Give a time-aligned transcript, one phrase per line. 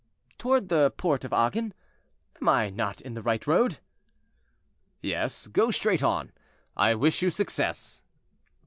[0.39, 1.75] "Toward the Porte of Agen.
[2.41, 3.77] Am I not in the right road?"
[4.99, 6.31] "Yes, go straight on;
[6.75, 8.01] I wish you success."